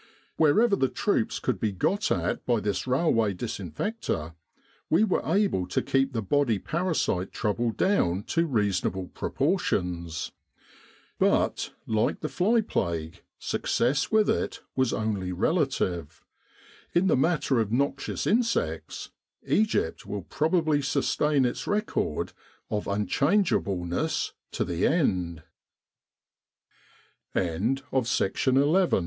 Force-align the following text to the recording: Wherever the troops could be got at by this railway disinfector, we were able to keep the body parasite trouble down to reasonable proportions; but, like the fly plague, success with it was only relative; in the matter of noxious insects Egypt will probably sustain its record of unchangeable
Wherever 0.35 0.75
the 0.75 0.89
troops 0.89 1.37
could 1.37 1.59
be 1.59 1.71
got 1.71 2.09
at 2.09 2.43
by 2.43 2.59
this 2.59 2.87
railway 2.87 3.35
disinfector, 3.35 4.33
we 4.89 5.03
were 5.03 5.21
able 5.23 5.67
to 5.67 5.79
keep 5.83 6.11
the 6.11 6.23
body 6.23 6.57
parasite 6.57 7.31
trouble 7.31 7.69
down 7.69 8.23
to 8.23 8.47
reasonable 8.47 9.09
proportions; 9.09 10.31
but, 11.19 11.75
like 11.85 12.21
the 12.21 12.29
fly 12.29 12.61
plague, 12.61 13.21
success 13.37 14.09
with 14.09 14.27
it 14.27 14.61
was 14.75 14.91
only 14.91 15.31
relative; 15.31 16.23
in 16.93 17.05
the 17.05 17.15
matter 17.15 17.59
of 17.59 17.71
noxious 17.71 18.25
insects 18.25 19.11
Egypt 19.45 20.07
will 20.07 20.23
probably 20.23 20.81
sustain 20.81 21.45
its 21.45 21.67
record 21.67 22.33
of 22.71 22.87
unchangeable 22.87 23.85